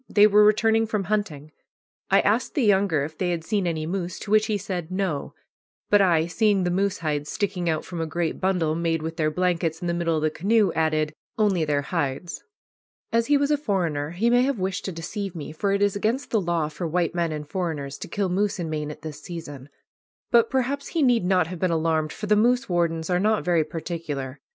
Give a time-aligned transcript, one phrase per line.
[0.09, 1.51] They were returning from hunting.
[2.09, 5.35] I asked the younger if they had seen any moose, to which he said "No";
[5.91, 9.29] but I, seeing the moose hides sticking out from a great bundle made with their
[9.29, 12.43] blankets in the middle of the canoe, added, "Only their hides."
[13.11, 15.95] As he was a foreigner, he may have wished to deceive me, for it is
[15.95, 19.21] against the law for white men and foreigners to kill moose in Maine at this
[19.21, 19.69] season.
[20.31, 23.63] But perhaps he need not have been alarmed, for the moose wardens are not very
[23.63, 24.39] particular.